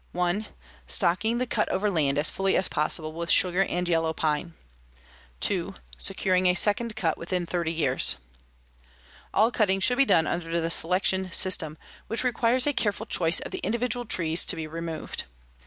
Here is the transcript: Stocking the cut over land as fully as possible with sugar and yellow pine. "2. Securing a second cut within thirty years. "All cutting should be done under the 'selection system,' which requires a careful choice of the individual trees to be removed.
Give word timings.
Stocking 0.87 1.37
the 1.37 1.45
cut 1.45 1.69
over 1.69 1.87
land 1.87 2.17
as 2.17 2.31
fully 2.31 2.57
as 2.57 2.67
possible 2.67 3.13
with 3.13 3.29
sugar 3.29 3.61
and 3.63 3.87
yellow 3.87 4.13
pine. 4.13 4.55
"2. 5.41 5.75
Securing 5.99 6.47
a 6.47 6.55
second 6.55 6.95
cut 6.95 7.19
within 7.19 7.45
thirty 7.45 7.71
years. 7.71 8.15
"All 9.31 9.51
cutting 9.51 9.79
should 9.79 9.99
be 9.99 10.05
done 10.05 10.25
under 10.25 10.59
the 10.59 10.71
'selection 10.71 11.31
system,' 11.31 11.77
which 12.07 12.23
requires 12.23 12.65
a 12.65 12.73
careful 12.73 13.05
choice 13.05 13.41
of 13.41 13.51
the 13.51 13.59
individual 13.59 14.05
trees 14.05 14.43
to 14.45 14.55
be 14.55 14.65
removed. 14.65 15.25